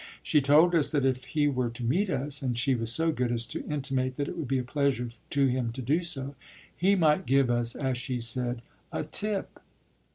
[0.23, 3.31] She told us that if he were to meet us and she was so good
[3.31, 6.33] as to intimate that it would be a pleasure to him to do so
[6.75, 9.59] he might give us, as she said, a tip."